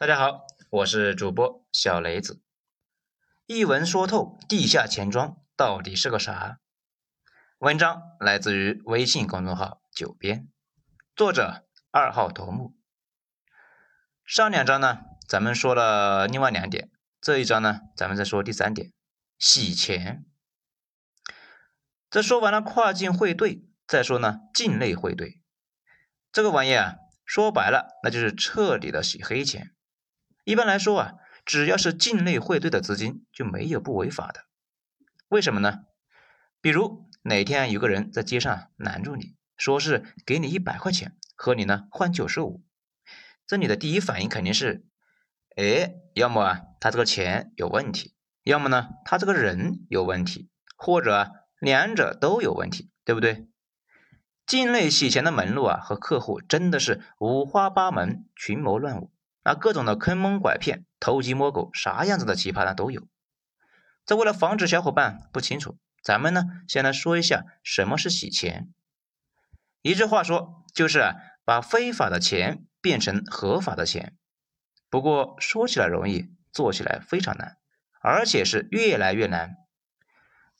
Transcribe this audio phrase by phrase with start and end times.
[0.00, 2.40] 大家好，我是主播小雷子。
[3.46, 6.60] 一文说透，地下钱庄到底是个啥？
[7.58, 10.48] 文章来自于微信公众号“九编”，
[11.16, 12.76] 作者二号头目。
[14.24, 18.92] 上两章呢，咱们说了另外两点，这一章呢，咱们再说第三点：
[19.36, 20.24] 洗钱。
[22.08, 25.42] 这说完了跨境汇兑，再说呢境内汇兑。
[26.30, 26.94] 这个玩意啊，
[27.24, 29.74] 说白了，那就是彻底的洗黑钱。
[30.48, 31.12] 一般来说啊，
[31.44, 34.46] 只要是境内汇兑的资金，就没有不违法的。
[35.28, 35.80] 为什么呢？
[36.62, 42.64] 比如哪天有个人在街上拦住你，说是给你一百块钱，和你呢换九十五，
[43.46, 44.86] 这你的第一反应肯定是，
[45.54, 51.30] 哎，要么啊他这个钱有问题，要么呢他这个人有问题，或者
[51.60, 53.46] 两者都有问题，对不对？
[54.46, 59.12] 境内洗钱的门路啊和客户真的是五花八门，群魔乱舞。
[59.48, 63.08] 啊各种的坑蒙拐骗、偷鸡摸狗，啥样子的奇葩呢都有。
[64.04, 68.68] 这为了防止小伙伴不清楚，咱们呢先来说一下什么是洗钱。
[69.80, 71.14] 一句话说，就是
[71.46, 74.18] 把非法的钱变成合法的钱。
[74.90, 77.56] 不过说起来容易，做起来非常难，
[78.02, 79.56] 而且是越来越难。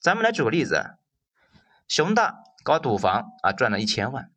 [0.00, 0.96] 咱们来举个例子，
[1.86, 4.30] 熊大搞赌房啊赚了一千万，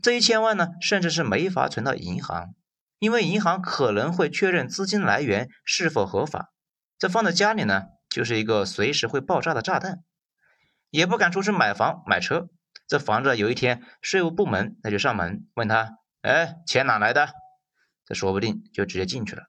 [0.00, 2.54] 这一千万呢甚至是没法存到银行。
[2.98, 6.52] 因为银行可能会确认资金来源是否合法，
[6.98, 10.02] 这放在家里呢，就是一个随时会爆炸的炸弹，
[10.90, 12.48] 也不敢出去买房买车，
[12.86, 17.28] 这防着有一天税务部门那就上门问他，哎，钱哪来的？
[18.04, 19.44] 这说不定就直接进去了。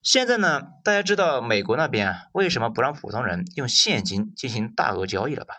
[0.00, 5.56] 现在呢，大家知道美国那边啊为什么不让普通人用现金进行大额交易了吧？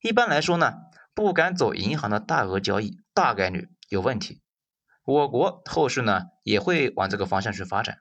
[0.00, 0.74] 一般来说呢，
[1.14, 4.43] 不敢走银行的大额交易，大概率有问题。
[5.04, 7.98] 我国后续呢也会往这个方向去发展，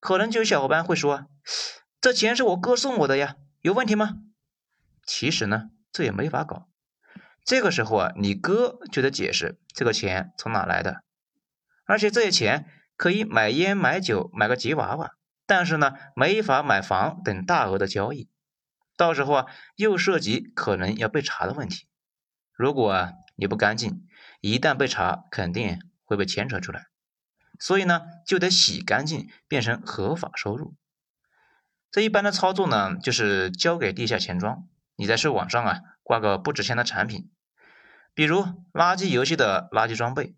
[0.00, 1.26] 可能就有小伙伴会说，
[1.98, 4.16] 这钱是我哥送我的呀，有问题吗？
[5.06, 6.68] 其实呢，这也没法搞。
[7.42, 11.02] 这个时候啊，你哥就得解释这个钱从哪来的，
[11.86, 15.12] 而且这些钱可以买烟、买酒、买个吉娃娃，
[15.46, 18.28] 但是呢，没法买房等大额的交易。
[18.98, 19.46] 到时候啊，
[19.76, 21.86] 又涉及可能要被查的问题。
[22.52, 24.04] 如果啊你不干净。
[24.40, 26.86] 一旦被查，肯定会被牵扯出来，
[27.58, 30.74] 所以呢，就得洗干净，变成合法收入。
[31.90, 37.30] 这一般的操作呢，就是交给地下钱庄，你在市网上啊挂个不值钱的产品，
[38.14, 40.36] 比如垃圾游戏的垃圾装备，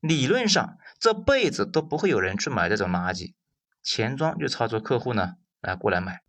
[0.00, 3.34] 理论上这辈子都不会有人去买这种垃圾，
[3.82, 6.22] 钱庄就操作客户呢来过来买，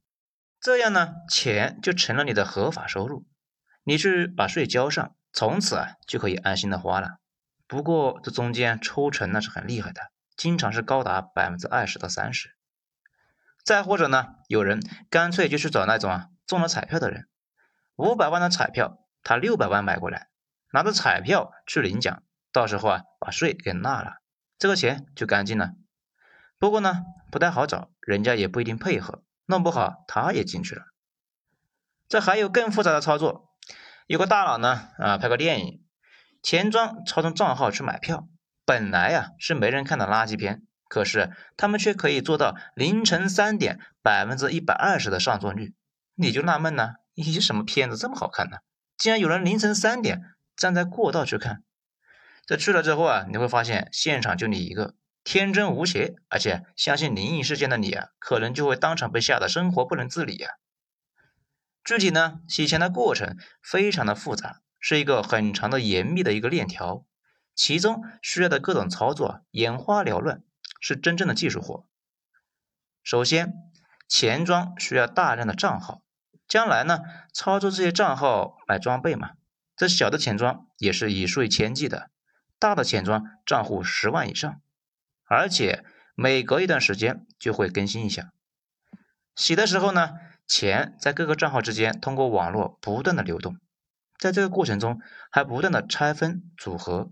[0.60, 3.26] 这样呢，钱就成了你的合法收入，
[3.84, 5.16] 你去把税交上。
[5.34, 7.18] 从此啊就可以安心的花了，
[7.66, 12.56] 不过这中间抽成那是很厉害的，经常是高达百分之二十到三十。
[13.64, 14.80] 再或者呢，有人
[15.10, 17.28] 干脆就去找那种啊中了彩票的人，
[17.96, 20.28] 五百万的彩票他六百万买过来，
[20.72, 24.18] 拿着彩票去领奖，到时候啊把税给纳了，
[24.60, 25.72] 这个钱就干净了。
[26.60, 27.02] 不过呢
[27.32, 30.84] 不太好找，人家也不一定配合，弄不好他也进去了。
[32.08, 33.50] 这还有更复杂的操作。
[34.14, 35.82] 有个大佬呢，啊，拍个电影，
[36.44, 38.28] 钱庄操纵账号去买票，
[38.64, 45.74] 本来呀是没人看的垃圾片，可是他们却可以做到凌晨三点百分之一百二十的上座率，
[46.14, 48.58] 你就纳闷呢，咦，什么片子这么好看呢？
[48.98, 50.22] 竟然有人凌晨三点
[50.56, 51.64] 站在过道去看，
[52.46, 60.50] 这去了之后啊，你会发现现场就你一个，天真无邪，而且相信灵异事件的你啊，可能就会当场被吓得生活不能自理呀。
[61.84, 67.06] 具体呢，洗钱的过程非常的复杂，是一个很长的严密的一个链条，
[67.56, 70.42] 其中需要的各种操作眼花缭乱，
[70.80, 71.86] 是真正的技术活。
[73.04, 73.54] 首先，
[74.08, 76.04] 钱庄需要大量的账号，
[76.48, 77.00] 将来呢，
[77.34, 79.32] 操作这些账号买装备嘛。
[79.76, 82.12] 这小的钱庄也是以数以千计的，
[82.58, 84.62] 大的钱庄账户十万以上，
[85.26, 85.84] 而且
[86.16, 88.32] 每隔一段时间就会更新一下。
[89.36, 90.12] 洗的时候呢。
[90.48, 93.58] 钱在各个账号之间通过网络不断的流动，
[94.20, 95.00] 在这个过程中
[95.32, 97.12] 还不断的拆分组合，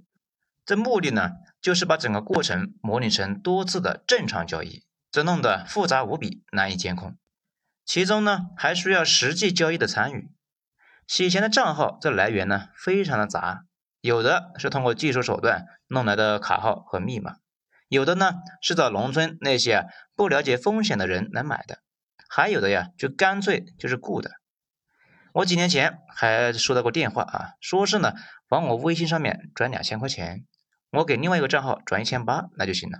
[0.66, 1.32] 这目的呢
[1.62, 7.18] 就是把整个过程模拟成多次的正常交易，这弄得复杂无比，难以监控。
[7.86, 10.32] 其中呢还需要实际交易的参与。
[11.08, 13.66] 洗钱的账号这来源呢非常的杂，
[14.02, 17.38] 有的是通过技术手段弄来的卡号和密码，
[17.88, 21.80] 有的呢是找农村那些不了解风险的人来买的。
[22.34, 24.32] 还有的呀，就干脆就是雇的。
[25.34, 28.14] 我几年前还收到过电话啊，说是呢
[28.48, 30.46] 往我微信上面转两千块钱，
[30.92, 33.00] 我给另外一个账号转一千八，那就行了。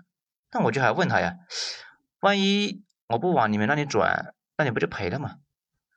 [0.52, 1.36] 那我就还问他呀，
[2.20, 5.38] 万一我不往你们那里转，那你不就赔了吗？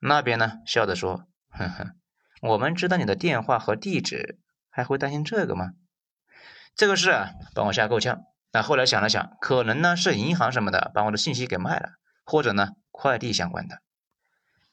[0.00, 1.96] 那边呢笑着说，哼哼，
[2.40, 4.38] 我们知道你的电话和地址，
[4.70, 5.70] 还会担心这个吗？
[6.76, 8.20] 这个事啊，把我吓够呛。
[8.52, 11.94] 那后来想了想，可能呢是银行什么的把我的信息给卖了，
[12.24, 13.82] 或者呢快递相关的。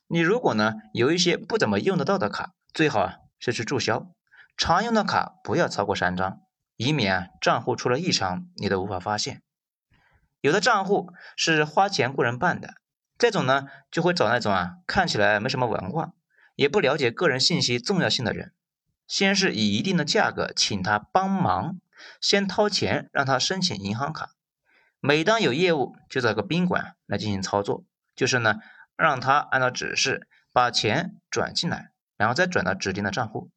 [0.06, 4.13] 你如果呢有一些不怎么用得到的卡，最好啊是去注销。
[4.56, 6.41] 常用的卡不要超过三张，
[6.77, 9.41] 以免啊账户出了异常你都无法发现。
[10.39, 12.75] 有的账户是花钱雇人办的，
[13.18, 16.13] 这种呢就会找那种啊看起来没什么文化，
[16.56, 18.53] 也不了解个人信息重要性的人，
[19.07, 21.79] 先是以一定的价格请他帮忙。
[22.19, 24.31] 先掏钱让他申请银行卡，
[25.00, 27.83] 每当有业务就找个宾馆来进行操作，
[28.15, 28.55] 就是呢
[28.95, 33.49] 让他按照指示把钱转进来，然后再转到指定的账户。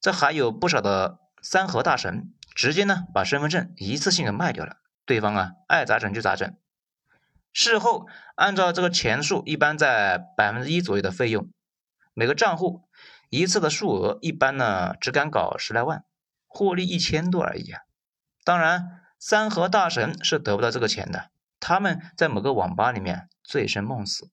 [0.00, 6.56] 这还有不少的三和大神，直接呢把身份证一次性给卖掉了，对方啊爱咋整就咋整。
[7.52, 11.50] 事后按照这个钱数，一般在百分之一左右的费用，
[12.14, 12.88] 每个账户
[13.30, 16.04] 一次的数额一般呢只敢搞十来万。
[16.48, 17.82] 获利一千多而已啊！
[18.42, 21.28] 当然，三和大神是得不到这个钱的，
[21.68, 24.30] 他们在某个网吧里面醉生梦死。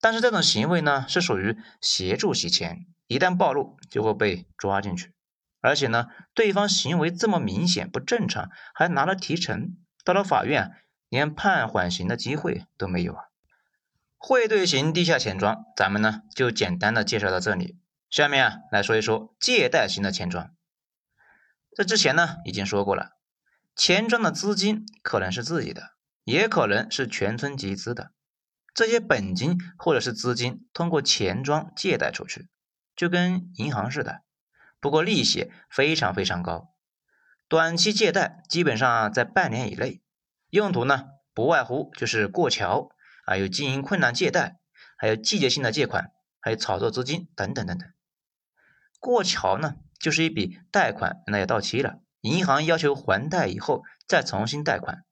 [0.00, 5.12] 但是这种行为呢，是属于协助洗钱，一旦暴露就会被抓进去。
[5.60, 10.72] 而且呢，对方行为这么明显不正常，还拿了提成，到了法院
[11.10, 13.24] 连判缓刑的机会都没有啊！
[14.16, 17.76] 汇兑型地下钱庄，咱们呢就简单的介绍到这里。
[18.08, 20.50] 下面啊来说一说借贷型的钱庄。
[21.76, 23.10] 这之前呢已经说过了，
[23.80, 25.92] 钱庄的资金可能是自己的，
[26.24, 28.12] 也可能是全村集资的。
[28.74, 32.50] 这些本金或者是资金通过钱庄借贷出去，
[32.94, 34.20] 就跟银行似的，
[34.80, 36.74] 不过利息非常非常高。
[37.48, 40.02] 短期借贷基本上在半年以内，
[40.50, 42.90] 用途呢不外乎就是过桥，
[43.24, 44.60] 啊有经营困难借贷，
[44.98, 47.88] 还有季节性的借款，还有炒作资金等等等等。
[48.98, 49.76] 过桥呢？
[49.98, 55.04] 就是一笔贷款，那要到期了，银行要求还贷以后再重新贷款。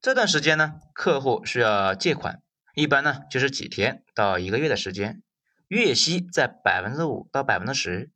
[0.00, 2.42] 这段时间呢，客户需要借款，
[2.74, 5.22] 一般呢就是几天到一个月的时间，
[5.68, 8.10] 月息在百分之五到百分之十，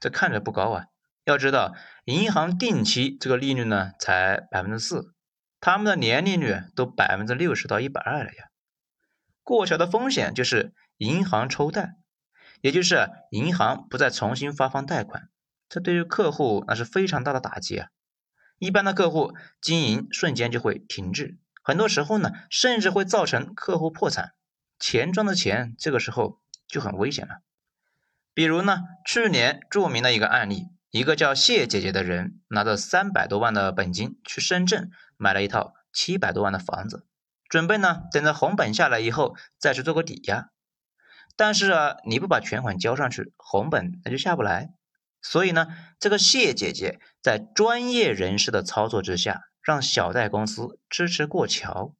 [0.00, 0.86] 这看着不高啊。
[1.24, 5.14] 要知道，银行定期这个利率呢才百分之四，
[5.60, 8.44] 他们的年利率都百分之六十到一百二了呀。
[9.42, 11.96] 过桥的风险就是银行抽贷，
[12.60, 15.28] 也就是银行不再重新发放贷款。
[15.68, 17.88] 这对于客户那是非常大的打击啊！
[18.58, 24.34] 一般的客户经营瞬间就会停滞，很多时候呢，甚至会造成客户破产。
[24.78, 27.40] 钱庄的钱这个时候就很危险了。
[28.32, 37.06] 比如呢，去年著名的一个案例，一个叫谢姐姐的人拿着三百多万的本金去深圳买了一套七百多万的房子，
[37.48, 40.50] 准备呢等着红本下来以后再去做个抵押。
[41.36, 44.74] 但是啊，你不把全款交上去，红本那就下不来。
[45.26, 45.68] 所以呢，
[45.98, 51.94] 这个谢姐姐在专业人士的操作之下，让小贷公司支持过桥，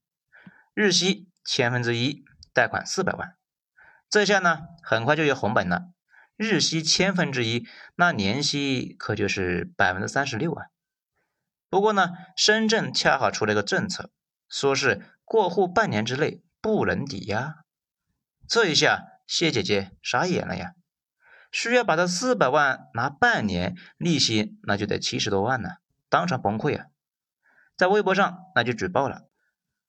[0.74, 2.22] 日息千分之一，
[2.52, 3.34] 贷款四百万。
[4.10, 5.86] 这下呢，很快就有红本了。
[6.36, 10.66] 日息千分之一，那年息可就是百分之三十六啊。
[11.70, 14.10] 不过呢，深圳恰好出了一个政策，
[14.50, 17.54] 说是过户半年之内不能抵押。
[18.46, 20.74] 这一下，谢姐姐傻眼了呀。
[21.54, 25.68] 需要把这四百万拿半年利息，那就得七十多万呢，
[26.08, 26.86] 当场崩溃啊！
[27.76, 29.28] 在微博上那就举报了，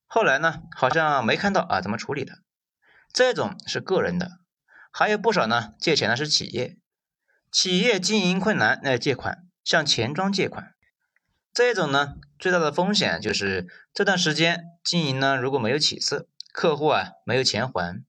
[0.05, 2.33] 后来呢好像没看到啊怎么处理的。
[3.11, 4.33] 这种是个人的，
[4.91, 6.77] 还有不少呢借钱的是企业，
[7.51, 10.75] 企业经营困难那借款，向钱庄借款，
[11.51, 18.05] 这种呢最大的风险就是这段时间经营呢如果没有起色，客户啊没有钱还。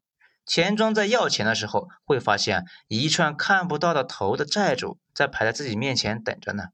[0.47, 6.69] 钱庄在要钱的时候，会发现一串看不到的头的债主在排在自己面前等着呢。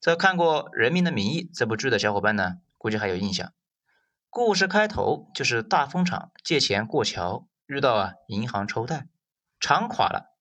[0.00, 3.52] 这看过《人民的名义》这部剧的小伙伴呢，估计还有印象。
[4.30, 9.08] 故事开头就是大风厂借钱过桥，遇到啊银行抽贷，
[9.58, 10.36] 厂垮了，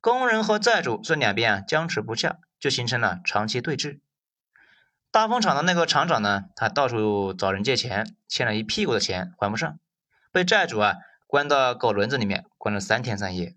[0.00, 4.00] 工人和债主这两边啊僵持不下，就形成了长期对峙。
[5.12, 9.78] 大风厂的那个厂长呢，他到处找人借钱，欠了一屁股的钱还不上，
[10.32, 10.96] 被债主啊。
[11.34, 13.56] 关到狗轮子里面，关了三天三夜。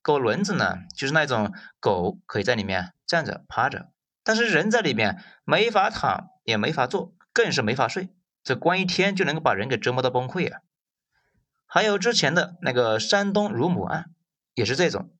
[0.00, 3.90] 狗轮子呢，就是那种狗可以在里面站着、趴着，
[4.22, 8.10] 但是人在里面没法躺，也没法坐，更是没法睡。
[8.44, 10.60] 这关一天就能够把人给折磨到崩溃啊！
[11.66, 14.12] 还有之前的那个山东乳母案，
[14.54, 15.10] 也是这种，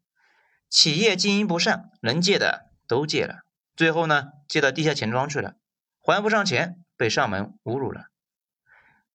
[0.70, 3.40] 企业经营不善，能借的都借了，
[3.74, 5.56] 最后呢，借到地下钱庄去了，
[6.00, 8.04] 还不上钱，被上门侮辱了。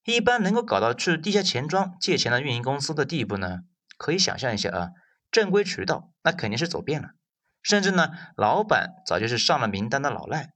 [0.06, 3.60] 一般能够搞到去地下钱庄借钱的运营公司的地步呢，
[3.98, 4.90] 可以想象一下啊，
[5.32, 7.10] 正规渠道那肯定是走遍了，
[7.62, 10.54] 甚至呢，老板早就是上了名单的老赖。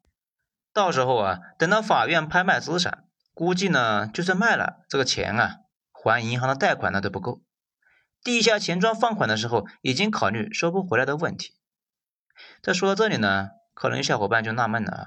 [0.73, 5.55] 到时候啊，等到法院拍卖资产，估计呢，就算卖了这个钱啊，
[5.91, 7.41] 还银行的贷款那都不够。
[8.23, 11.53] 地下钱庄放款的时候，已经考虑收不回来的问题。
[12.61, 15.05] 这说到这里呢，可能有小伙伴就纳闷了啊，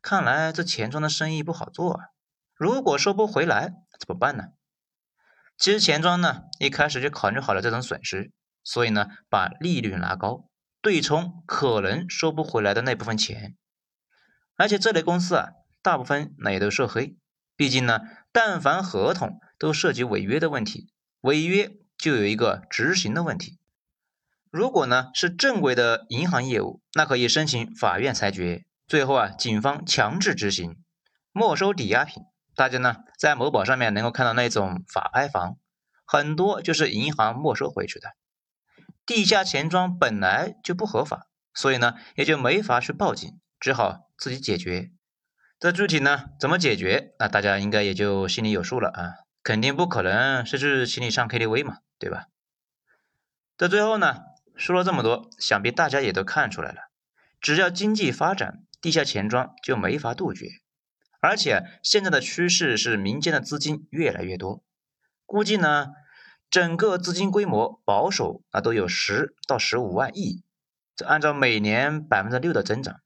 [0.00, 2.04] 看来这钱庄的生意不好做啊。
[2.56, 4.44] 如果收不回来怎么办呢？
[5.56, 8.32] 其实钱庄呢一开始就考虑好了这种损失，
[8.62, 10.48] 所以呢把利率拉高，
[10.80, 13.56] 对冲可能收不回来的那部分钱。
[14.56, 15.48] 而且这类公司啊，
[15.82, 17.16] 大部分那也都涉黑，
[17.56, 18.00] 毕竟呢，
[18.32, 20.88] 但凡合同都涉及违约的问题，
[21.20, 23.58] 违约就有一个执行的问题。
[24.50, 30.76] 如果呢是正规的银行业务，那可以申请法院裁决，最后啊警方强制执行，
[31.32, 32.22] 没收抵押品。
[32.54, 35.56] 大家呢在某宝上面能够看到那种法拍房，
[36.04, 38.10] 很多就是银行没收回去的。
[39.06, 44.90] 地下钱庄本来就不合法，所以呢也就没法去报警，只好自己解决。
[45.58, 47.14] 这具体呢怎么解决？
[47.18, 52.26] 那大家应该也就心里有数了啊，肯定不可能是去请你上 KTV 嘛，对吧？
[53.56, 54.20] 这最后呢
[54.56, 56.90] 说了这么多，想必大家也都看出来了，
[57.40, 60.46] 只要经济发展，地下钱庄就没法杜绝。
[61.24, 64.62] 而且现在的趋势是民间的资金越来越多，
[65.24, 65.86] 估计呢，
[66.50, 70.44] 整个资金规模保守啊都有十到十五万亿，
[70.94, 73.00] 这按照每年百分之六的增长，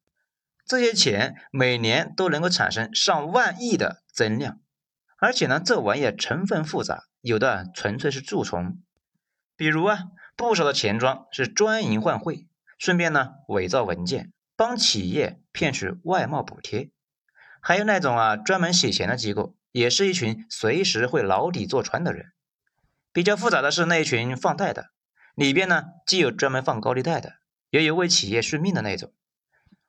[0.67, 4.59] 这些钱每年都能够产生上万亿的增量。
[5.19, 8.83] 而且呢，这玩意成分复杂，有的纯粹是蛀虫，
[9.55, 10.01] 比如啊，
[10.35, 12.49] 不少的钱庄是专营换汇，
[12.79, 16.91] 顺便呢伪造文件，帮企业骗取外贸补贴。
[17.61, 22.33] 还有那种啊，专门洗钱的机构，也是一群随时会牢底坐穿的人。
[23.13, 24.91] 比较复杂的是那一群放贷的，
[25.35, 27.35] 里边呢既有专门放高利贷的，
[27.71, 29.13] 也有为企业续命的那种。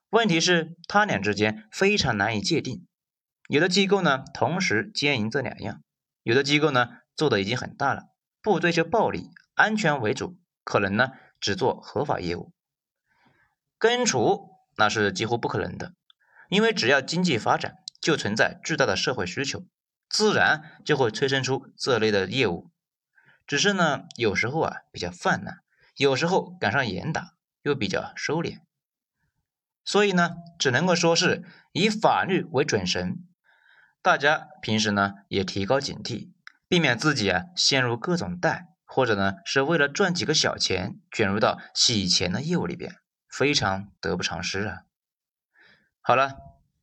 [0.09, 2.87] 问题是他俩之间非常难以界定。
[3.47, 5.83] 有的机构呢同时兼营这两样，
[6.23, 8.03] 有的机构呢做的已经很大了，
[8.41, 11.09] 不追求暴利，安全为主，可能呢
[11.39, 12.51] 只做合法业务。
[13.77, 15.93] 根除那是几乎不可能的。
[16.49, 19.65] 因为只要经济发展，就存在巨大的社会需求，
[20.09, 22.71] 自然就会催生出这类的业务。
[23.47, 25.59] 只是呢，有时候啊比较泛滥，
[25.95, 28.59] 有时候赶上严打又比较收敛，
[29.83, 33.23] 所以呢，只能够说是以法律为准绳。
[34.01, 36.31] 大家平时呢也提高警惕，
[36.67, 42.95] 避免自己啊陷入各种贷，或者呢是为了赚几个小钱卷入到洗钱的业务里边，
[43.27, 44.83] 非常得不偿失啊。
[46.01, 46.37] 好了，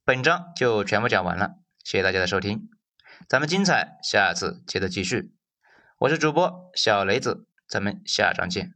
[0.05, 2.69] 本章就全部讲完了，谢谢大家的收听，
[3.29, 5.33] 咱们精彩下次接着继续。
[5.99, 8.75] 我是主播小雷子，咱们下章见。